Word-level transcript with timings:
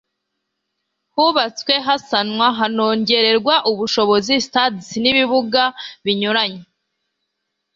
hubatswe, 1.15 1.73
hasanwa, 1.87 2.47
hanongererwa 2.59 3.53
ubushobozi 3.71 4.33
stades 4.47 4.87
n'ibibuga 5.03 5.63
binyuranye 6.05 6.61